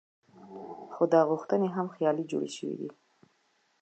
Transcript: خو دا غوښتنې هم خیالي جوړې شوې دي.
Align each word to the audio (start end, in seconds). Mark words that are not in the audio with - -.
خو 0.93 1.03
دا 1.13 1.21
غوښتنې 1.29 1.69
هم 1.75 1.87
خیالي 1.95 2.23
جوړې 2.31 2.49
شوې 2.57 2.75
دي. 2.79 2.89